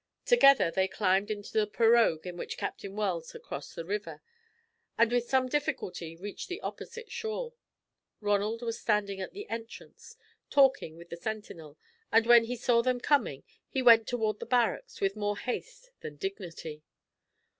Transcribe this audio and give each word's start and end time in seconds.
Together 0.25 0.71
they 0.71 0.87
climbed 0.87 1.29
into 1.29 1.53
the 1.53 1.67
pirogue 1.67 2.25
in 2.25 2.35
which 2.35 2.57
Captain 2.57 2.95
Wells 2.95 3.33
had 3.33 3.43
crossed 3.43 3.75
the 3.75 3.85
river, 3.85 4.19
and 4.97 5.11
with 5.11 5.29
some 5.29 5.47
difficulty 5.47 6.15
reached 6.15 6.49
the 6.49 6.59
opposite 6.61 7.11
shore. 7.11 7.53
Ronald 8.19 8.63
was 8.63 8.79
standing 8.79 9.21
at 9.21 9.31
the 9.33 9.47
entrance, 9.47 10.17
talking 10.49 10.97
with 10.97 11.09
the 11.11 11.17
sentinel, 11.17 11.77
and 12.11 12.25
when 12.25 12.45
he 12.45 12.55
saw 12.55 12.81
them 12.81 12.99
coming 12.99 13.43
he 13.69 13.83
went 13.83 14.07
toward 14.07 14.39
the 14.39 14.47
barracks 14.47 14.99
with 15.01 15.15
more 15.15 15.37
haste 15.37 15.91
than 15.99 16.15
dignity. 16.15 16.81